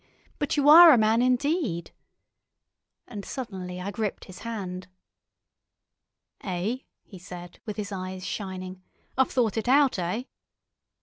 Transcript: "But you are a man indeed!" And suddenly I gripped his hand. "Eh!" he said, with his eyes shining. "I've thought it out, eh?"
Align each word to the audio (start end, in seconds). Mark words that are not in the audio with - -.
"But 0.39 0.57
you 0.57 0.67
are 0.67 0.91
a 0.91 0.97
man 0.97 1.21
indeed!" 1.21 1.91
And 3.07 3.23
suddenly 3.23 3.79
I 3.79 3.91
gripped 3.91 4.25
his 4.25 4.39
hand. 4.39 4.87
"Eh!" 6.43 6.77
he 7.03 7.19
said, 7.19 7.59
with 7.67 7.77
his 7.77 7.91
eyes 7.91 8.25
shining. 8.25 8.81
"I've 9.15 9.29
thought 9.29 9.57
it 9.57 9.67
out, 9.69 9.99
eh?" 9.99 10.23